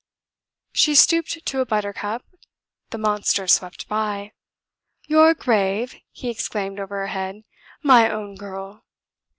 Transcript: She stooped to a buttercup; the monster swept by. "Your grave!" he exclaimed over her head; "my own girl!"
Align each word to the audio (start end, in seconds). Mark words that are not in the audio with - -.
She 0.71 0.95
stooped 0.95 1.45
to 1.45 1.59
a 1.59 1.65
buttercup; 1.67 2.25
the 2.89 2.97
monster 2.97 3.45
swept 3.47 3.87
by. 3.87 4.31
"Your 5.05 5.35
grave!" 5.35 5.93
he 6.09 6.31
exclaimed 6.31 6.79
over 6.79 6.97
her 7.01 7.07
head; 7.13 7.43
"my 7.83 8.09
own 8.09 8.33
girl!" 8.33 8.83